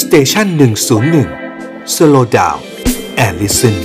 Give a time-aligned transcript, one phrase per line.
[0.00, 1.28] station หนึ่งศูนย์หนึ่ง
[1.94, 3.76] slow down and listen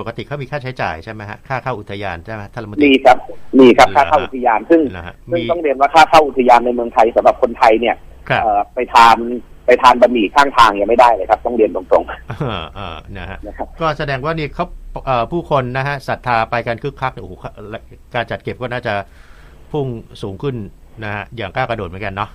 [0.00, 3.18] ปกติเขามีค่าใช้จ่ายใช่ไหมฮะค่าเข้าอุทยานใช่ไหมท่านรัฐมนตรีมีครับ
[3.58, 7.96] มีครับเหรอค่าเข้าอุทยานซึ่งนะฮะซึ่งมีต้องเรียนว่าค่าเข้าอุทยานในเมืองไทยสำหรับคนไทยเนี่ย
[8.28, 9.16] ครับเอ่อไปทาน
[9.66, 14.66] ไปทานบะหมี่ข้างทางยังไม่ได้เลยครับ ต้องเรียนตรงเออเออนะฮะๆนะครับก็แสดงว่านี่เขา
[15.06, 17.34] เอ่อผู้คนนะฮะศรัทธาไปกันคึกคักโอ้โห
[18.14, 18.94] การจัดเก็บก็น่าจะ
[19.72, 19.86] พุ่ง
[20.22, 20.56] สูงขึ้น
[21.04, 22.30] นะฮะอย่างก้าวกระโดดเหมือนกันเนาะ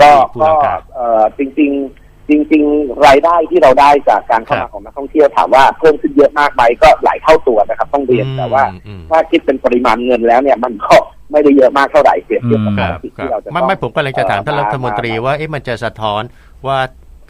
[0.00, 10.96] ก็ผู้ก็ร่างกายเอ่อจริง ๆ จริง ๆ รายได้ที่เราได้จากการเข้าครัมาบของนักท่องเที่ยวถามว่าเพิ่มขึ้นเยอะมากไหมก็หลายเท่าตัวนะครับ ต้องเรียนแต่ว่าอืมอืมถ้าคิดเป็นปริมาณเงินแล้วเนี่ยมันก็
[11.32, 16.22] ไม่ได้เยอะมากเท่าไหร่เปรียบเทียบกับคภารับรกิจครัที่บเราจะไม่ต้องไม่ผมก็เลยจะถามท่านเอ่อรัฐมนตรีมาว่าเอ๊ะมันจะสะท้อน
[16.66, 16.78] ว่า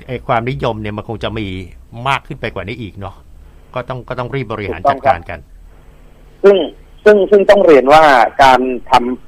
[0.09, 1.47] ไอ้ความนิยมเนี่ยมันคงจะมี
[2.09, 3.15] มากขึ้นไปกว่านี้อีกเนาะ
[3.75, 5.39] ก็ต้องก็ต้องรีบบริหารจัดการกัน
[6.43, 6.57] ซึ่ง
[7.05, 8.03] ซึ่งซึ่งต้องเรียนว่า
[8.43, 9.28] การทำพื้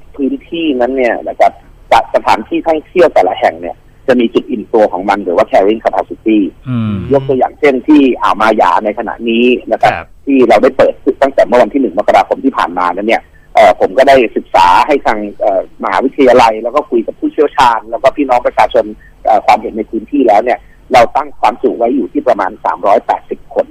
[0.51, 1.51] ที่นั้นเนี่ยนะครับ
[1.91, 3.75] จัดสถานที่ท่องเที่ยวแต่ละแห่งเนี่ย
[4.07, 6.39] จะมีจุดอิ่มตัวของมันหรือว่า carrying capacity
[6.69, 13.21] อืมยกตัวอย่างเช่นที่อ่าวมายาในขณะนี้นะครับครับ ที่เราได้เปิดตั้งแต่เมื่อวันที่หนึ่งมกราคมที่ผ่านมานั้นเนี่ย
[13.55, 18.85] เอ่อผมก็ได้ศึกษาให้ทางเอ่อมหาวิทยาลัย แล้วก็คุยกับผู้เชี่ยวชาญ แล้วก็พี่น้องประชาชน
[19.25, 20.59] เอ่อความเห็นในพื้นที่แล้วเนี่ย
[20.93, 22.51] เราตั้งความจุไว้อยู่ที่ประมาณ
[23.01, 23.65] 380 คน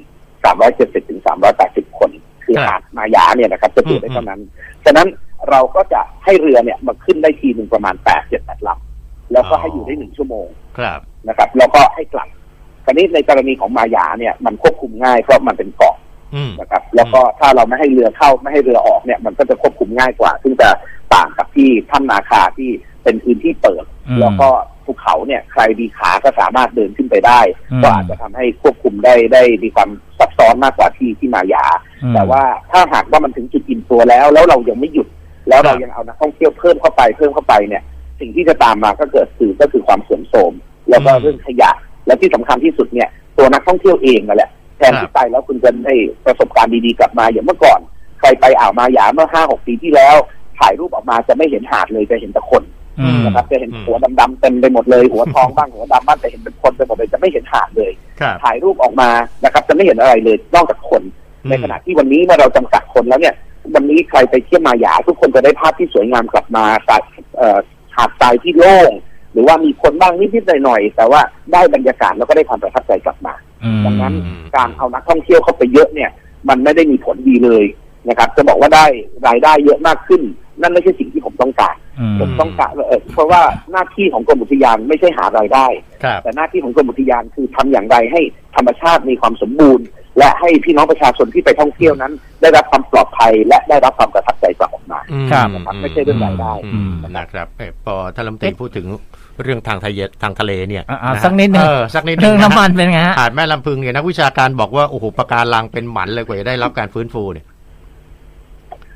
[0.52, 1.20] 370ถึง
[1.60, 2.10] 380 คน
[2.44, 4.40] คือครับหาดมายาเนี่ยนะครับจะจุได้เท่านั้น
[4.84, 5.08] ฉะนั้น
[5.50, 10.46] เราก็จะให้เรือเนี่ยมาขึ้นได้ทีหนึ่งประมาณ8 7 8ลำแล้วก็ให้อยู่ได้หนึ่งชั่วโมง
[10.78, 12.28] ครับนะครับ แล้วก็ให้กลับ
[12.84, 15.96] คราวนี้ในกรณีของมายาเนี่ยมันควบคุมง่ายเพราะมันเป็นเกาะ
[16.34, 20.68] อืมนะครับ แล้วก็ถ้าเราไม่ให้เรือเข้าไม่ให้เรือออกเนี่ย มันก็จะควบคุมง่ายกว่า ซึ่งจะ
[21.14, 22.70] ต่างกับที่ถ้ำนาคาที่
[23.04, 24.48] เป็นพื้นที่เปิดอืมแล้วก็
[24.84, 27.40] ภูเขาเนี่ยใครมีขาก็สามารถเดินขึ้นไปได้
[27.72, 31.66] อืมก็อาจจะทำให้ควบคุมได้ได้มีความซับซ้อนมากกว่าที่ที่มายา
[32.02, 35.08] อืมแต่ว่าถ้าหากว่ามันถึงจุดอิ่มตัวแล้ว แล้วเรายังไม่หยุด
[35.50, 37.82] แล้วเราครับยังเอานักท่องเที่ยวเพิ่มเข้าไปเพิ่มเข้าไปเนี่ย
[38.20, 40.52] สิ่งที่จะตามมาก็เกิดคือก็คือความเสื่อมโทรม
[40.90, 41.70] แล้วก็อืมเรื่องขยะ
[42.06, 45.94] และที่สำคัญที่สุดเนี่ย ตัวนักท่องเที่ยวเองนั่นแหละแทนครับที่ไปแล้วคุณจะได้
[46.26, 47.80] ประสบการณ์ดีๆกลับมาอย่างเมื่อก่อน
[48.20, 50.16] ใครไปอ่าวมายาเมื่อห้าหกปีที่แล้ว
[50.58, 52.62] ถ่ายรูปออกมาจะไม่เห็นหาดเลยจะเห็นแต่คน
[53.00, 57.90] อืมนะครับจะเห็นอืมหัวดำๆเต็มไปหมดเลยหัวทองบ้างหัวดำบ้างแต่เห็นเป็นคนไปหมดเลยจะไม่เห็นหาดเลย
[58.20, 59.10] ครับถ่ายรูปออกมา
[59.44, 61.02] นะครับ จะไม่เห็นอะไรเลยนอกจากคน
[61.48, 63.34] ในขณะที่วันนี้เมื่อเราจำกัดคนแล้วเนี่ย
[63.74, 67.02] วันนี้ใครไปเที่ยวมายาทุกคนจะได้ภาพที่สวยงามกลับมาสาด
[67.36, 67.58] เอ่อ
[67.96, 68.92] หาดทรายที่โล่ง
[69.32, 71.20] หรือว่ามีคนบ้างนิดๆหน่อยๆแต่ว่า
[71.52, 76.10] ได้บรรยากาศแล้วก็ได้ความประทับใจกลับมาอืมดังนั้นอืมการเอานักท่องเที่ยวเข้าไปเยอะเนี่ย
[76.48, 77.64] มันไม่ได้มีผลดีเลย
[78.08, 78.86] นะครับ จะบอกว่าได้
[79.28, 80.22] รายได้เยอะมากขึ้น
[80.60, 83.42] นั่นไม่ใช่สิ่งที่ผมต้องการอืมผมต้องการเออเพราะว่า
[83.72, 85.66] หน้าที่ของกรมอุทยานไม่ใช่หารายได้
[86.04, 88.20] ครับแต่หน้าที่ของกรมอุทยานคือทำอย่างไรให้
[88.56, 89.84] ธรรมชาติมีความสมบูรณ์
[90.18, 98.86] และให้พี่น้องประชาชนที่ไปท่องเที่ยวนั้น ได้รับความปลอดภัยและได้รับความประทับใจกลับออกมาอืมครับนะครับไม่ใช่เรื่องรายได้อืมนะครับเอ่อพอท่านรัฐมนตรีพูดถึง
[99.42, 107.46] เรื่องทางทะเลทางทะเลเนี่ยอะอะะฮะสักนิดหนึ่งเออสักนิดหเรื่องงะฮะน้ำมันเป็นไงฮะหาดแม่ลำพึงเนี่ยนักวิชาการบอกว่าโอ้โหปะการังเป็นหมันเลยกว่าจะได้รับการฟื้นฟูเนี่ย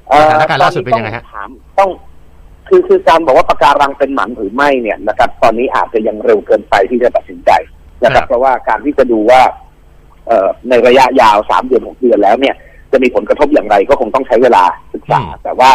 [0.08, 1.90] เอ่อสถานการณ์ล่าสุดเป็นยังไงฮะต้องถามต้อง
[2.68, 7.50] คือคือการบอกว่าปะการังเป็นหมันหรือไม่เนี่ยนะครับ ตอนนี้อาจจะยังเร็วเกินไปที่จะตัดสินใจ
[8.04, 9.63] นะคครัรับบเพราะว่าการที่จะดูว่าเอ่อ
[10.68, 12.54] ในระยะยาวสามเดือนหกเดือนแล้วเนี่ย
[12.92, 14.64] จะมีผลกระทบอย่างไรก็คงต้องใช้เวลา
[14.94, 15.70] ศึกษา แต่ว่า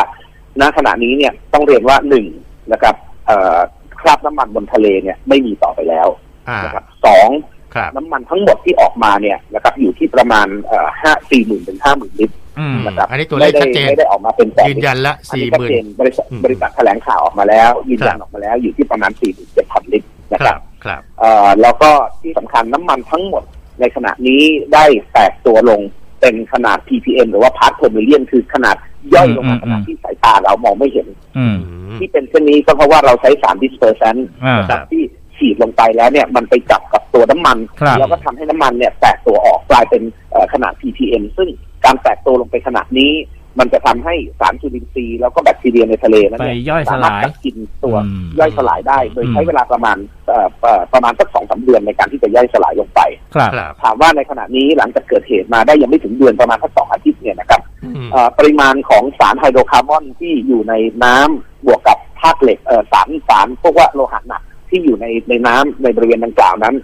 [0.62, 2.26] ณขณะนี้เนี่ยต้องเรียนว่าหนึ่ง
[2.72, 2.96] นะครับ
[3.28, 3.58] เอ่อ
[4.02, 6.08] คราบน้ำมันบนทะเลเนี่ยไม่มีต่อไปแล้ว
[6.50, 7.30] อ่านะครับสอง
[7.76, 19.28] ครับน้ำมันทั้งหมดที่ออกมาเนี่ยนะครับอยู่ที่ประมาณเอ่อห้าสี่หมื่นถึงห้าหมื่นลิตรอืมนะครับอันนี้ตัวเลขไม่ได้ชัดเจนไม่ได้ออกมาเป็นแสนยืนยันละอันสี่นี้หชัดมื่นเจนบริษัทอืมบริษัทแถลงข่าวออกมาแล้วยืนยันครับออกมาแล้วอยู่ที่ประมาณ4 7 0
[19.74, 23.44] 0 0ลิตรนะคครัรับบครับเอ่อแล้วก็ที่สำคัญน้ำมันทั้งหมด
[23.79, 24.41] ในขณะนี้
[24.73, 25.81] ได้แตกตัวลง
[26.22, 28.75] เป็นขนาด ppm หรือว่า part per million คือขนาด
[29.13, 31.07] ย่อยลงมาอืมขนาดที่สายตาเรามองไม่เห็น
[31.38, 31.57] อืม
[32.00, 35.03] ที่เป็นเช่นนี้ก็เพราะว่าเราใช้สาร dispersant อ่านะครับที่
[35.38, 40.01] ฉีดลงไปแล้วเนี่ยมันไปจับกับตัวน้ำมันครับแล้วก็ทำให้น้ำมันเนี่ยแตกตัวออกกลายเป็น
[40.31, 41.50] เอ่อขนาด ppm ซึ่ง
[41.85, 43.12] การแตกตัวลงไปขนาดนี้
[43.59, 49.98] มันจะทำให้สารจุลินทรีย์แล้วก็แบคทีเรียในทะเลนั้นไปเนี่สามารถย่อยสลายกัดกินตัวอืมย่อยสลายได้ โดยใช้อืมเวลาประมาณ
[50.28, 53.01] เอ่อเอ่อประมาณสักสองสามเดือนในการที่จะย่อยสลายลงไป
[53.36, 60.74] ครับครับถามว่าในขณะนี้หลังจากเกิดเหตุมาได้ยังไม่ถึงเดือนประมาณสักสองอาทิตย์เนี่ยนะครับอืมเอ่อปริมาณของสารไฮโดรคาร์บอนที่อยู่ใน
[61.04, 66.75] น้ำบวกกับธาตุเหล็กเอ่อสารสารพวกว่าโลหะหนักที่อยู่ในในน้ำในบริเวณดังกล่าวนั้น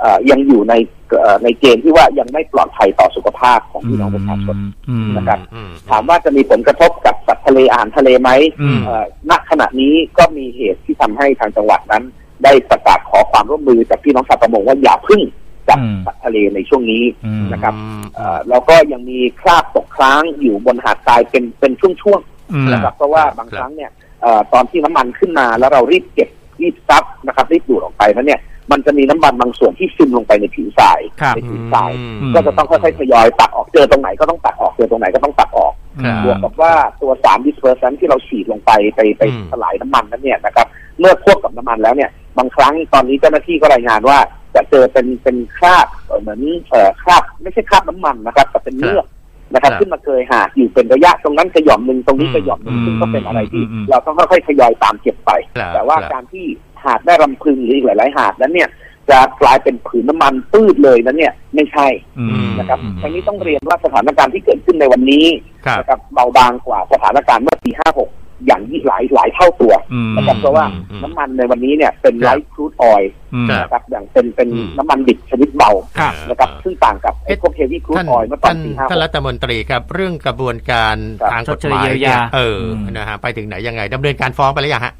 [0.00, 1.03] เอ่อยังอยู่ในเอ่อ
[1.42, 4.56] ในเกณฑ์ที่ว่ายังไม่ปลอดภัยต่อสุขภาพของพี่น้องประชาชน
[4.88, 8.30] อืมนะครับอืมถามว่าจะมีผลกระทบกับสัตว์ทะเลอาหารทะเลไหม
[8.62, 12.04] อืมเอ่อณขณะนี้ก็มีเหตุที่ทำให้ทางจังหวัดนั้น
[12.44, 15.20] ได้ประกาศขอความร่วมมือจากพี่น้องชาวประมงว่าอย่าพึ่ง
[15.68, 22.20] จับอืมสัตว์ทะเลในช่วงนี้อืมนะครับอืมเอ่อแล้วก็ยังมีคราบตกค้างอยู่บนหาดทรายเป็นเป็นช่วง
[22.52, 23.90] อืมๆนะครับเพราะว่าบางครั้งเนี่ย
[24.22, 26.28] เอ่อตอนที่น้ำมันขึ้นมาแล้วเรารีบเก็บ
[26.62, 28.40] รีบซับนะครับรีบดูดออกไปนั้นเนี่ย
[28.72, 35.72] มันจะมีน้ำมันบางส่วนที่ซึมลงไปในผิวทรายครับในผิวทรายอืมก็จะต้องค่อยๆทยอยตักออกเจอตรงไหนก็ต้องตักออกเจอตรงไหนก็ต้องตักออก
[36.04, 36.72] ครับบวกกับว่า
[37.02, 40.66] ตัวสาร dispersant ที่เราฉีดลงไปไปไปอืมสลายน้ำมันนั้นเนี่ยนะครับ
[41.00, 44.18] เมื่อควบกับน้ำมันแล้วเนี่ย บางครั้งตอนนี้เจ้าหน้าที่ก็รายงานว่า
[44.54, 49.06] จะเจอเป็นเป็นคราบเอ่อเหมือนเอ่อคราบไม่ใช่คราบน้ำมันนะครับแต่เป็นเลือด
[49.52, 56.46] นะครับครับขึ้นมาเคยหากอยู่เป็นระยะตรงนั้นกระหย่อมหนึ่งตรงนี้อืมกระหย่อมหนึ่งอืมซึ่งก็เป็นอะไรที่อืมอืมเราต้องค่อยๆทยอยตามเก็บไปครับแต่ว่าครับการที่
[56.86, 58.68] หากได้รำพึงหรืออีกหลาย ๆ หาดนั้นเนี่ย
[59.10, 61.86] จะกลายเป็นผืนน้ำมันปื้ดเลยนั้นเนี่ยไม่ใช่
[62.18, 65.26] อืมนะครับอืมทั้งนี้ต้องเรียนว่าสถานการณ์ที่เกิดขึ้นในวันนี้
[65.66, 84.94] ครับนะครับเบาบางกว่าสถานการณ์เมื่อปี56อย่างยิ่งหลายหลายเท่าตัวอืมนะครับเพราะว่าอืมน้ำมันในวันนี้เนี่ยเป็นครับ light crude oil อืมครับนะครับอย่างเป็นเป็นอืมน้ำมันดิบชนิดเบาครับนะครับซึ่งต่างกับไอ้พวก heavy crude oil เมื่อตอนปี 56ท่านรัฐมนตรีครับเรื่องกระบวนการครับทางกฎหมายชดเชยเยียวยาเอออมนะฮะไปถึงไหนยังไงดำเนินการฟ้องไปแล้วยังฮะ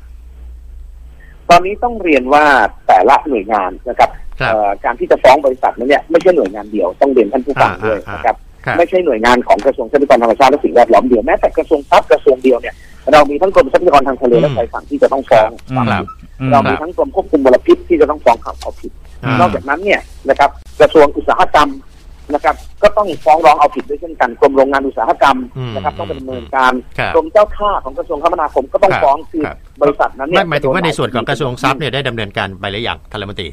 [1.51, 2.45] ตอนนี้ต้องเรียนว่า
[2.87, 4.11] แต่ละหน่วยงานนะครับ
[4.41, 12.75] ครับเอ่อการที่จะฟ้องบริษัทนั้นเนี่ยไม่ใช่หน่วยงานเดียวต้องเรียนท่านผู้ฟังอ่าด้วยอ่านะครับครับไม่ใช่หน่วยงานของกระทรวงทรัพยากรธรรมชาติและสิ่งแวดล้อมเดียวแม้แต่กระทรวงทรัพย์กระทรวงเดียวเนี่ย
[13.13, 16.09] เรามีทั้งกรมทรัพยากรทางทะเลและชายฝั่งที่จะต้องฟ้องอืมความครัผิบด
[16.41, 18.93] อืมเรามีทั้งกรมควบคุมมลพิษที่จะต้องฟ้องเอาผิด
[19.25, 20.51] อ่านอกจากนั้นเนี่ยนะครับ
[20.81, 21.69] กระทรวงอุตสาหกรรม
[22.33, 33.49] นะครับ ก็ต้องฟ้องร้องเอาผิดด้วยเช่นกันกรมโรงงานอุตสาหกรรมอืมนะครับ ต้องดำเนินการครับกรมเจ้าท่าของกระทรวงคมนาคมก็ต้องครับฟ้องคือครับบริษัทนั้นเนี่ไม่ยหมายถึงว่าในส่วนของกระทรวงทรัพย์เนี่ยได้ดำเนินการไปหรือยังท่านรัฐมนตรี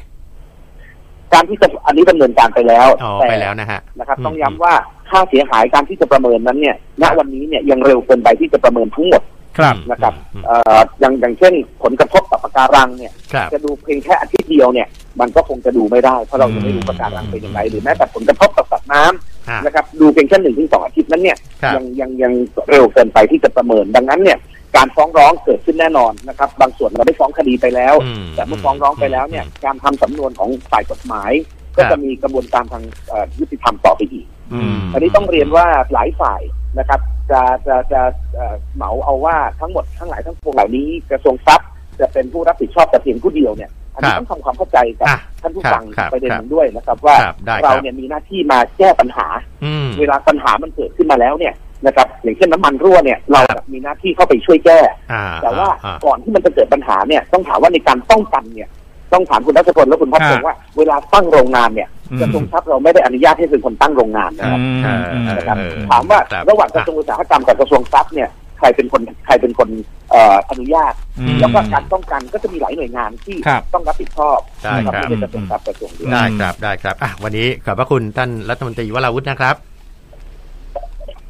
[1.34, 4.74] การที่จะอันนี้ดำเนินการไปแล้วอ๋อแต่ไปแล้วนะฮะนะครับอืมต้องย้ำว่า
[5.10, 9.22] ค่าเสียหายการที่จะประเมินนั้นเนี่ย ณวันนี้เนี่ยยังเร็วเกินไปที่จะประเมินทั้งหมด
[9.58, 11.54] ครับนะครับอืมเอ่ออย่างอย่างเช่น
[11.84, 14.88] ผลกระทบต่อปะการังเนี่ยครับจะดูเพียงแค่อาทิตย์เดียวเนี่ย
[15.20, 22.34] มันก็คงจะดูไม่ได้ เพราะเรายังไม่รู้ปะการังเป็นยังไงหรือแม้แต่ผลกระทบต่อสัตว์น้ำอ่านะครับ ดูเพียงแค่หนึ่งถึงสองอาทิตย์นั้นเนี่ยครับยังยังยัง
[22.70, 24.38] เร็วเกินไปที่จะประเมินดังนั้นเนี่ย
[24.76, 31.32] การฟ้องร้องเกิดขึ้นแน่นอนนะครับ บางส่วนเราได้ฟ้องคดีไปแล้วอืมแต่เมื่อฟ้องร้องไปแล้วเนี่ย การทำสำนวนของฝ่ายกฎหมาย
[31.76, 36.42] ก็ครับจะมีกระบวนการทางเอ่อยุติธรรมต่อไปอีกอืมอันนี้ต้องเรียนว่าหลายฝ่าย
[36.80, 37.00] นะครับ
[37.32, 38.02] จะจะจะ
[38.36, 41.70] เอ่อเหมาเอาว่าทั้งหมดทั้งหลายทั้งปวงเหล่านี้กระทรวงทรัพย์
[42.00, 49.28] จะเป็นผู้รับผิดชอบแต่เพียงผู้เดียวเนี่ย อันนี้ครับต้องทำความเข้าใจกับอะท่านผู้ครับฟังครับประเด็นครับนี้ด้วยนะครับ ว่าครับได้ครับเราเนี่ยมีหน้าที่มาแก้ปัญหา
[49.66, 51.54] อืมเวลาปัญหามันเกิดขึ้นมาแล้วเนี่ย
[51.86, 54.80] นะครับอย่างเช่นน้ำมันรั่วเนี่ยเราครับมีหน้าที่เข้าไปช่วยแก้
[55.12, 58.70] อ่าแต่ว่าอ่าก่อนที่มันจะเกิดปัญหาเนี่ยต้องถามว่าในการป้องกันเนี่ย
[59.14, 68.30] ต้องถามคุณรัชพลและคุณพัฒน์พงศ์ว่าเวลาตั้งโรงงานเนี่ยอืมกระทรวงทรัพย์เราไม่ได้อนุญาตให้เป็นคนตั้งโรงงานนะครับอืมเออเออนะครับเออถามว่าคบระหว่างกระทรวงอุตสาหกรรมกับกระทรวงทรัพย์เนี่ย
[68.62, 69.70] ใครเป็นคนใครเป็นคน
[70.12, 79.56] เอ่ออนุญาต อืม แล้วก็การป้องกันก็จะมีหลายหน่วยงานที่ครับต้องรับผิดชอบได้นะครับครับไม่ใช่กระทรวงทรัพย์กระทรวงเดียว ได้ครับได้ครับอะวันนี้ขอบพระคุณท่านรัฐมนตรีวราวุฒินะครับ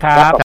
[0.04, 0.34] ครับ